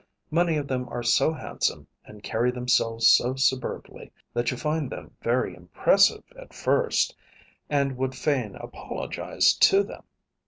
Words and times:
Many 0.31 0.57
of 0.57 0.67
them 0.67 0.89
are 0.89 1.03
so 1.03 1.31
handsome 1.31 1.85
and 2.05 2.23
carry 2.23 2.49
themselves 2.49 3.07
so 3.07 3.35
superbly 3.35 4.11
that 4.33 4.49
you 4.49 4.57
find 4.57 4.89
them 4.89 5.15
very 5.21 5.53
impressive 5.55 6.23
at 6.39 6.55
first 6.55 7.15
and 7.69 7.95
would 7.97 8.15
fain 8.15 8.55
apologize 8.55 9.53
to 9.57 9.83
them. 9.83 10.01